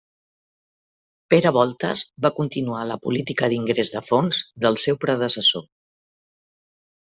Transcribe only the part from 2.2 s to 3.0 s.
va continuar la